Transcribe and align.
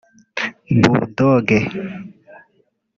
Bull 0.79 1.01
Dogg 1.15 1.49